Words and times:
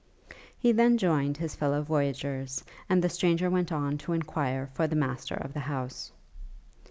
He 0.57 0.71
then 0.71 0.97
joined 0.97 1.37
his 1.37 1.53
fellow 1.53 1.83
voyagers, 1.83 2.63
and 2.89 3.03
the 3.03 3.07
stranger 3.07 3.51
went 3.51 3.71
on 3.71 3.99
to 3.99 4.13
enquire 4.13 4.67
for 4.73 4.87
the 4.87 4.95
master 4.95 5.35
of 5.35 5.53
the 5.53 5.59
house. 5.59 6.11